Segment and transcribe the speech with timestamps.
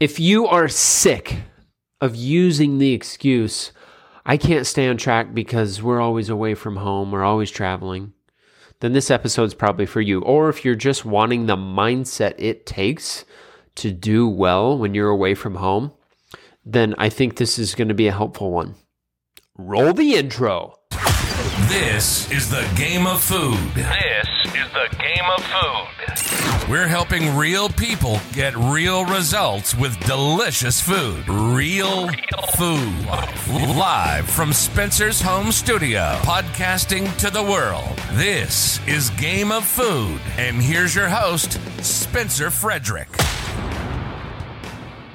[0.00, 1.42] If you are sick
[2.00, 3.70] of using the excuse,
[4.24, 8.14] I can't stay on track because we're always away from home, we're always traveling,
[8.80, 10.22] then this episode's probably for you.
[10.22, 13.26] Or if you're just wanting the mindset it takes
[13.74, 15.92] to do well when you're away from home,
[16.64, 18.76] then I think this is going to be a helpful one.
[19.58, 20.79] Roll the intro.
[21.68, 23.58] This is the game of food.
[23.74, 26.68] This is the game of food.
[26.70, 31.28] We're helping real people get real results with delicious food.
[31.28, 32.08] Real
[32.56, 33.06] food.
[33.76, 37.96] Live from Spencer's home studio, podcasting to the world.
[38.12, 40.20] This is Game of Food.
[40.38, 43.08] And here's your host, Spencer Frederick.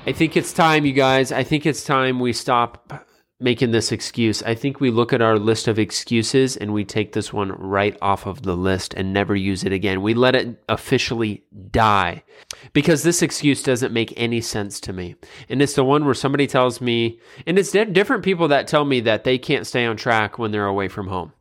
[0.07, 1.31] I think it's time, you guys.
[1.31, 3.05] I think it's time we stop
[3.39, 4.41] making this excuse.
[4.43, 7.97] I think we look at our list of excuses and we take this one right
[8.01, 10.01] off of the list and never use it again.
[10.01, 12.23] We let it officially die
[12.71, 15.15] because this excuse doesn't make any sense to me.
[15.49, 19.01] And it's the one where somebody tells me, and it's different people that tell me
[19.01, 21.33] that they can't stay on track when they're away from home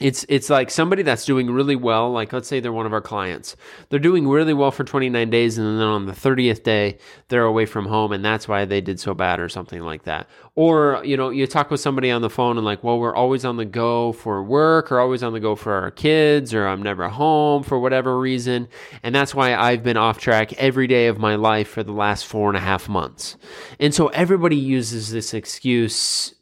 [0.00, 3.00] it's it's like somebody that's doing really well like let's say they're one of our
[3.00, 3.56] clients.
[3.88, 7.66] They're doing really well for 29 days and then on the 30th day they're away
[7.66, 10.28] from home and that's why they did so bad or something like that.
[10.54, 13.44] Or you know you talk with somebody on the phone and like well we're always
[13.44, 16.82] on the go for work or always on the go for our kids or i'm
[16.82, 18.68] never home for whatever reason.
[19.02, 22.26] And that's why i've been off track every day of my life for the last
[22.26, 23.36] four and a half months.
[23.80, 26.34] And so everybody uses this excuse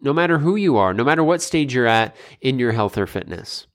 [0.00, 3.06] no matter who you are, no matter what stage you're at in your health or
[3.06, 3.66] fitness.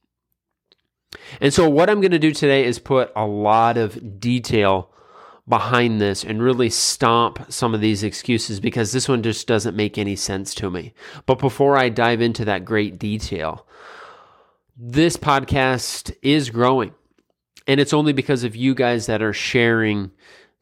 [1.40, 4.90] And so, what I'm going to do today is put a lot of detail
[5.48, 9.98] behind this and really stomp some of these excuses because this one just doesn't make
[9.98, 10.94] any sense to me.
[11.26, 13.68] But before I dive into that great detail,
[14.78, 16.94] this podcast is growing.
[17.68, 20.12] And it's only because of you guys that are sharing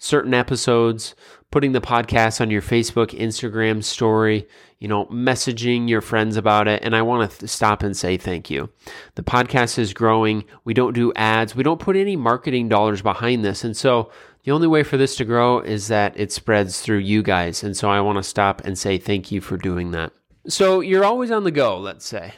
[0.01, 1.13] certain episodes,
[1.51, 4.47] putting the podcast on your Facebook, Instagram story,
[4.79, 6.83] you know, messaging your friends about it.
[6.83, 8.69] And I want to th- stop and say thank you.
[9.13, 10.43] The podcast is growing.
[10.63, 13.63] We don't do ads, we don't put any marketing dollars behind this.
[13.63, 14.11] And so
[14.43, 17.61] the only way for this to grow is that it spreads through you guys.
[17.61, 20.11] And so I want to stop and say thank you for doing that.
[20.47, 22.33] So you're always on the go, let's say.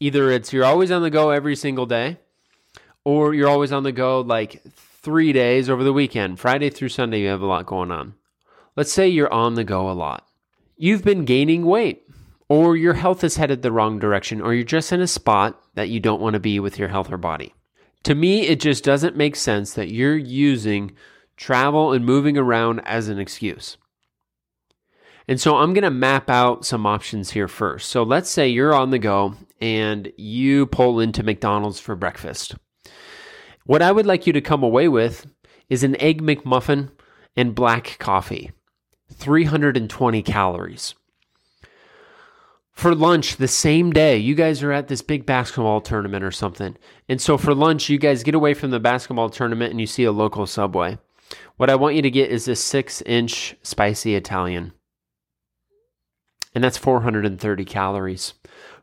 [0.00, 2.18] Either it's you're always on the go every single day,
[3.04, 4.62] or you're always on the go like
[5.02, 6.38] three days over the weekend.
[6.38, 8.14] Friday through Sunday, you have a lot going on.
[8.76, 10.26] Let's say you're on the go a lot.
[10.76, 12.02] You've been gaining weight,
[12.48, 15.88] or your health is headed the wrong direction, or you're just in a spot that
[15.88, 17.54] you don't want to be with your health or body.
[18.04, 20.92] To me, it just doesn't make sense that you're using
[21.36, 23.76] travel and moving around as an excuse.
[25.28, 27.90] And so I'm going to map out some options here first.
[27.90, 32.56] So let's say you're on the go and you pull into McDonald's for breakfast.
[33.64, 35.26] What I would like you to come away with
[35.68, 36.90] is an Egg McMuffin
[37.36, 38.50] and black coffee,
[39.12, 40.94] 320 calories.
[42.72, 46.76] For lunch the same day, you guys are at this big basketball tournament or something.
[47.10, 50.04] And so for lunch, you guys get away from the basketball tournament and you see
[50.04, 50.98] a local subway.
[51.58, 54.72] What I want you to get is this six inch spicy Italian.
[56.54, 58.32] And that's 430 calories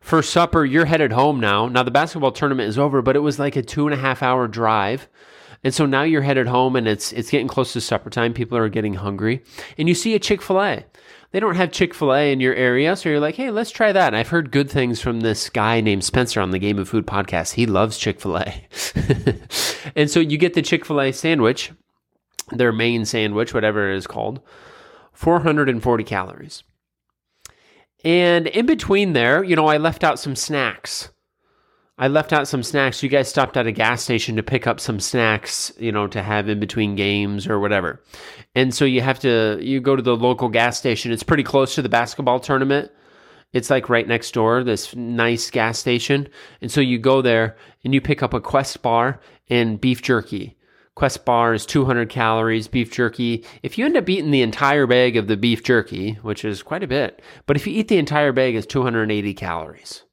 [0.07, 1.67] for supper, you're headed home now.
[1.67, 4.23] Now, the basketball tournament is over, but it was like a two and a half
[4.23, 5.09] hour drive.
[5.63, 8.33] And so now you're headed home and it's it's getting close to supper time.
[8.33, 9.43] People are getting hungry.
[9.77, 10.85] And you see a Chick-fil-A.
[11.31, 14.15] They don't have Chick-fil-A in your area, so you're like, "Hey, let's try that." And
[14.15, 17.55] I've heard good things from this guy named Spencer on the Game of Food podcast.
[17.55, 18.63] He loves Chick-fil-A.
[19.95, 21.73] and so you get the Chick-fil-A sandwich,
[22.51, 24.39] their main sandwich, whatever it is called,
[25.11, 26.63] 440 calories.
[28.03, 31.09] And in between there, you know, I left out some snacks.
[31.99, 33.01] I left out some snacks.
[33.01, 36.21] You guys stopped at a gas station to pick up some snacks, you know, to
[36.21, 38.03] have in between games or whatever.
[38.53, 41.11] And so you have to you go to the local gas station.
[41.11, 42.91] It's pretty close to the basketball tournament.
[43.51, 46.27] It's like right next door, this nice gas station.
[46.61, 49.19] And so you go there and you pick up a Quest bar
[49.49, 50.56] and beef jerky.
[50.97, 53.45] Quest bar is 200 calories, beef jerky.
[53.61, 56.81] If you end up eating the entire bag of the beef jerky, which is quite
[56.81, 60.05] a bit, but if you eat the entire bag, it's 280 calories.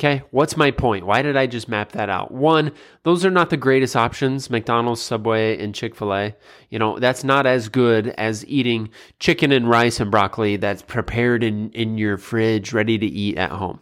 [0.00, 1.06] Okay, what's my point?
[1.06, 2.32] Why did I just map that out?
[2.32, 2.72] One,
[3.04, 6.34] those are not the greatest options McDonald's, Subway, and Chick fil A.
[6.68, 8.90] You know, that's not as good as eating
[9.20, 13.52] chicken and rice and broccoli that's prepared in, in your fridge, ready to eat at
[13.52, 13.78] home.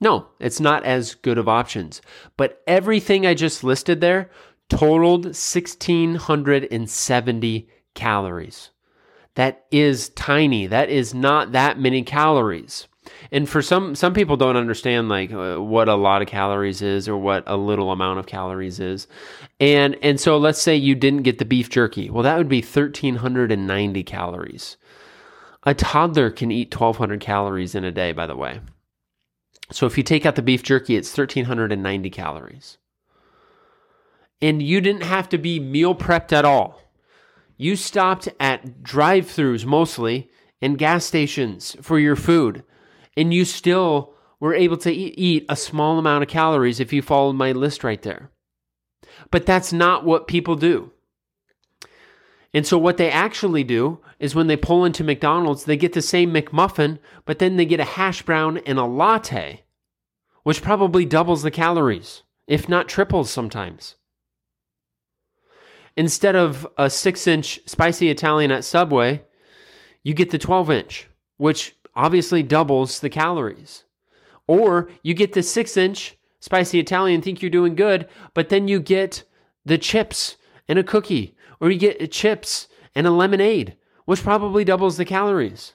[0.00, 2.00] No, it's not as good of options.
[2.36, 4.30] But everything I just listed there
[4.68, 8.70] totaled 1,670 calories.
[9.34, 10.66] That is tiny.
[10.66, 12.86] That is not that many calories.
[13.30, 17.08] And for some some people don't understand like uh, what a lot of calories is
[17.08, 19.06] or what a little amount of calories is.
[19.60, 22.10] And and so let's say you didn't get the beef jerky.
[22.10, 24.76] Well, that would be 1390 calories.
[25.64, 28.60] A toddler can eat 1200 calories in a day, by the way.
[29.70, 32.78] So if you take out the beef jerky, it's 1390 calories.
[34.40, 36.80] And you didn't have to be meal prepped at all.
[37.56, 40.30] You stopped at drive throughs mostly
[40.62, 42.62] and gas stations for your food,
[43.16, 47.32] and you still were able to eat a small amount of calories if you followed
[47.32, 48.30] my list right there.
[49.30, 50.92] But that's not what people do.
[52.54, 56.02] And so, what they actually do is when they pull into McDonald's, they get the
[56.02, 59.64] same McMuffin, but then they get a hash brown and a latte,
[60.44, 63.96] which probably doubles the calories, if not triples sometimes.
[65.98, 69.20] Instead of a six inch spicy Italian at Subway,
[70.04, 71.08] you get the 12 inch,
[71.38, 73.82] which obviously doubles the calories.
[74.46, 78.78] Or you get the six inch spicy Italian, think you're doing good, but then you
[78.78, 79.24] get
[79.64, 80.36] the chips
[80.68, 85.74] and a cookie, or you get chips and a lemonade, which probably doubles the calories.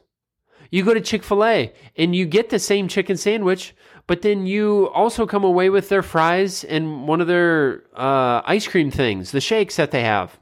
[0.74, 3.76] You go to Chick fil A and you get the same chicken sandwich,
[4.08, 8.68] but then you also come away with their fries and one of their uh, ice
[8.68, 10.40] cream things, the shakes that they have.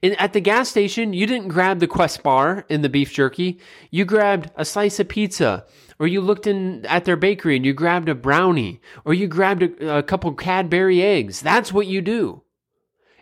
[0.00, 3.58] And at the gas station, you didn't grab the Quest bar and the beef jerky.
[3.90, 5.66] You grabbed a slice of pizza,
[5.98, 9.64] or you looked in at their bakery and you grabbed a brownie, or you grabbed
[9.64, 11.40] a, a couple Cadbury eggs.
[11.40, 12.42] That's what you do.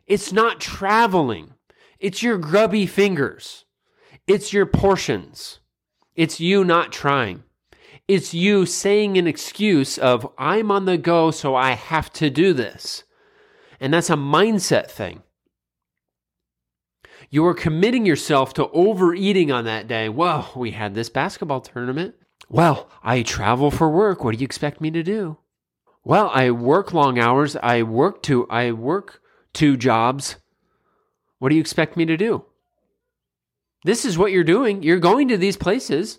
[0.06, 1.55] It's not traveling.
[1.99, 3.65] It's your grubby fingers.
[4.31, 5.59] It's your portions.
[6.15, 7.43] It's you not trying.
[8.06, 12.53] It's you saying an excuse of, I'm on the go, so I have to do
[12.53, 13.03] this.
[13.81, 15.25] And that's a mindset thing.
[17.29, 20.09] You are committing yourself to overeating on that day.
[20.09, 22.15] Well, we had this basketball tournament.
[22.49, 24.23] Well, I travel for work.
[24.23, 25.38] What do you expect me to do?
[26.05, 27.56] Well, I work long hours.
[27.56, 29.21] I work two I work
[29.53, 30.37] two jobs.
[31.41, 32.44] What do you expect me to do?
[33.85, 34.82] This is what you're doing.
[34.82, 36.19] You're going to these places.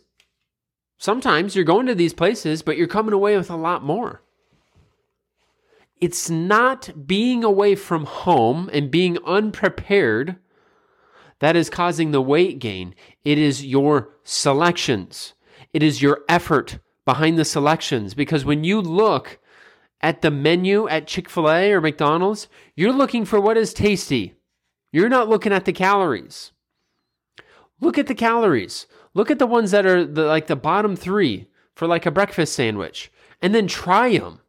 [0.98, 4.22] Sometimes you're going to these places, but you're coming away with a lot more.
[6.00, 10.38] It's not being away from home and being unprepared
[11.40, 12.96] that is causing the weight gain.
[13.24, 15.34] It is your selections,
[15.74, 18.14] it is your effort behind the selections.
[18.14, 19.40] Because when you look
[20.02, 24.36] at the menu at Chick fil A or McDonald's, you're looking for what is tasty.
[24.92, 26.52] You're not looking at the calories.
[27.82, 28.88] Look at the calories.
[29.14, 32.54] Look at the ones that are the, like the bottom three for like a breakfast
[32.54, 33.12] sandwich
[33.42, 34.40] and then try them.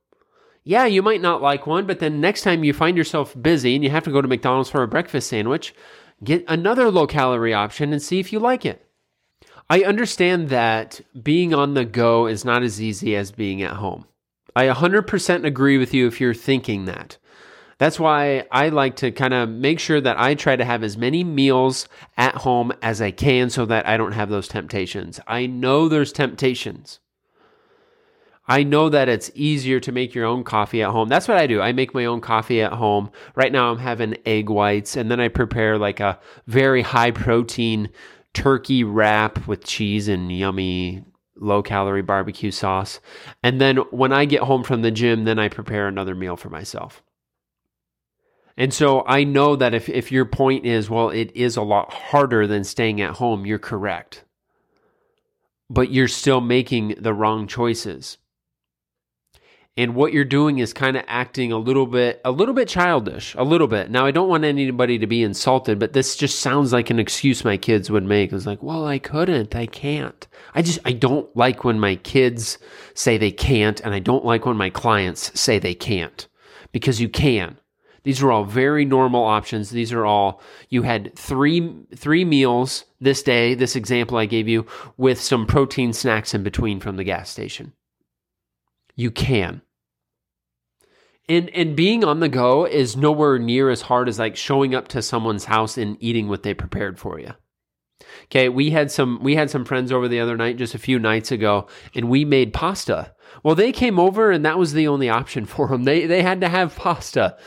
[0.62, 3.82] Yeah, you might not like one, but then next time you find yourself busy and
[3.82, 5.74] you have to go to McDonald's for a breakfast sandwich,
[6.24, 8.86] Get another low calorie option and see if you like it.
[9.68, 14.06] I understand that being on the go is not as easy as being at home.
[14.54, 17.16] I 100% agree with you if you're thinking that.
[17.78, 20.96] That's why I like to kind of make sure that I try to have as
[20.96, 25.20] many meals at home as I can so that I don't have those temptations.
[25.26, 27.00] I know there's temptations.
[28.46, 31.08] I know that it's easier to make your own coffee at home.
[31.08, 31.60] That's what I do.
[31.60, 33.10] I make my own coffee at home.
[33.36, 37.88] Right now, I'm having egg whites, and then I prepare like a very high protein
[38.34, 41.04] turkey wrap with cheese and yummy
[41.36, 43.00] low calorie barbecue sauce.
[43.42, 46.50] And then when I get home from the gym, then I prepare another meal for
[46.50, 47.02] myself.
[48.56, 51.92] And so I know that if, if your point is, well, it is a lot
[51.92, 54.24] harder than staying at home, you're correct.
[55.70, 58.18] But you're still making the wrong choices.
[59.74, 63.34] And what you're doing is kind of acting a little bit a little bit childish
[63.36, 63.90] a little bit.
[63.90, 67.42] Now i don't want anybody to be insulted but this just sounds like an excuse
[67.42, 68.34] my kids would make.
[68.34, 70.28] It's like well i couldn't i can't.
[70.54, 72.58] I just i don't like when my kids
[72.92, 76.28] say they can't and i don't like when my clients say they can't.
[76.70, 77.56] Because you can
[78.04, 83.22] these are all very normal options these are all you had three three meals this
[83.22, 84.66] day this example i gave you
[84.96, 87.72] with some protein snacks in between from the gas station
[88.96, 89.62] you can.
[91.28, 94.88] And and being on the go is nowhere near as hard as like showing up
[94.88, 97.32] to someone's house and eating what they prepared for you.
[98.24, 100.98] Okay, we had some we had some friends over the other night just a few
[100.98, 103.14] nights ago and we made pasta.
[103.42, 105.84] Well, they came over and that was the only option for them.
[105.84, 107.38] They they had to have pasta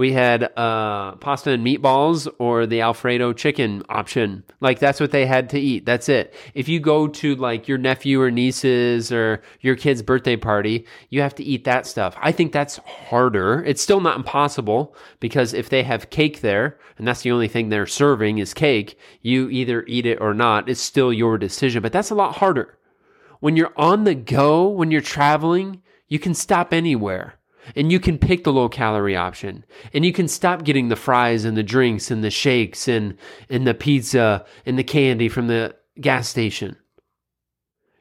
[0.00, 4.44] We had uh, pasta and meatballs or the Alfredo chicken option.
[4.62, 5.84] Like that's what they had to eat.
[5.84, 6.32] That's it.
[6.54, 11.20] If you go to like your nephew or nieces or your kid's birthday party, you
[11.20, 12.16] have to eat that stuff.
[12.18, 13.62] I think that's harder.
[13.64, 17.68] It's still not impossible because if they have cake there and that's the only thing
[17.68, 20.66] they're serving is cake, you either eat it or not.
[20.70, 22.78] It's still your decision, but that's a lot harder.
[23.40, 27.34] When you're on the go, when you're traveling, you can stop anywhere
[27.76, 31.44] and you can pick the low calorie option and you can stop getting the fries
[31.44, 33.16] and the drinks and the shakes and,
[33.48, 36.76] and the pizza and the candy from the gas station.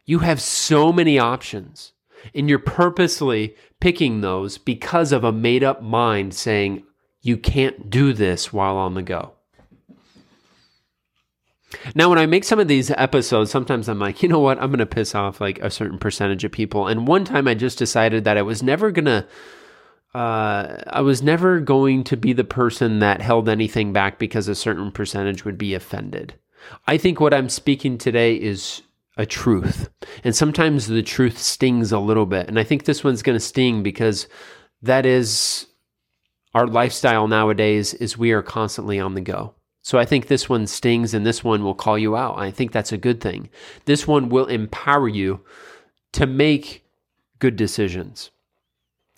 [0.06, 1.94] You have so many options
[2.34, 6.84] and you're purposely picking those because of a made up mind saying
[7.22, 9.34] you can't do this while on the go.
[11.94, 14.60] Now, when I make some of these episodes, sometimes I'm like, you know what?
[14.60, 16.88] I'm going to piss off like a certain percentage of people.
[16.88, 19.28] And one time I just decided that I was never going to,
[20.16, 24.56] uh, I was never going to be the person that held anything back because a
[24.56, 26.34] certain percentage would be offended.
[26.88, 28.82] I think what I'm speaking today is
[29.18, 29.90] a truth.
[30.24, 32.48] And sometimes the truth stings a little bit.
[32.48, 34.28] And I think this one's going to sting because
[34.82, 35.68] that is
[36.54, 39.54] our lifestyle nowadays is we are constantly on the go.
[39.82, 42.38] So I think this one stings and this one will call you out.
[42.38, 43.50] I think that's a good thing.
[43.86, 45.42] This one will empower you
[46.14, 46.86] to make
[47.40, 48.32] good decisions.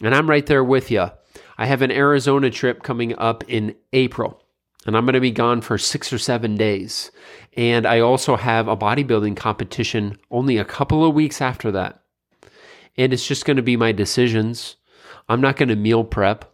[0.03, 1.09] And I'm right there with you.
[1.57, 4.43] I have an Arizona trip coming up in April,
[4.85, 7.11] and I'm going to be gone for six or seven days.
[7.55, 12.01] And I also have a bodybuilding competition only a couple of weeks after that.
[12.97, 14.75] And it's just going to be my decisions.
[15.29, 16.50] I'm not going to meal prep.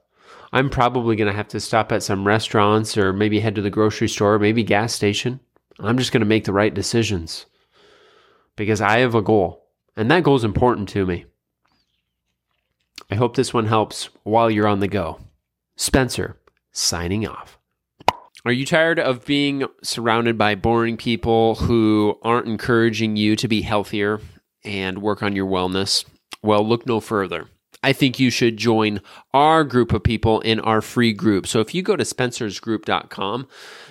[0.52, 3.70] I'm probably going to have to stop at some restaurants or maybe head to the
[3.70, 5.40] grocery store, maybe gas station.
[5.80, 7.46] I'm just going to make the right decisions
[8.56, 11.26] because I have a goal, and that goal is important to me.
[13.12, 15.20] I hope this one helps while you're on the go.
[15.76, 16.38] Spencer,
[16.72, 17.58] signing off.
[18.46, 23.62] Are you tired of being surrounded by boring people who aren't encouraging you to be
[23.62, 24.20] healthier
[24.64, 26.06] and work on your wellness?
[26.42, 27.48] Well, look no further.
[27.84, 29.02] I think you should join
[29.34, 31.48] our group of people in our free group.
[31.48, 33.48] So if you go to spencersgroup.com,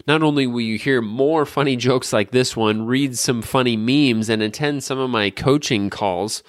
[0.07, 4.29] not only will you hear more funny jokes like this one, read some funny memes,
[4.29, 6.43] and attend some of my coaching calls,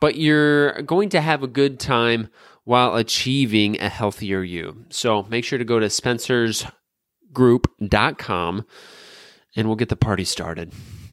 [0.00, 2.28] but you're going to have a good time
[2.64, 4.84] while achieving a healthier you.
[4.90, 8.66] So make sure to go to spencersgroup.com
[9.56, 10.72] and we'll get the party started.